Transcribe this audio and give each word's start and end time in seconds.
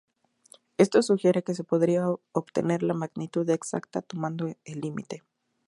Esto 0.79 1.03
sugiere 1.03 1.43
que 1.43 1.53
se 1.53 1.63
podría 1.63 2.05
obtener 2.31 2.81
la 2.81 2.95
magnitud 2.95 3.47
exacta 3.51 4.01
tomando 4.01 4.47
el 4.47 4.81
límite. 4.81 5.21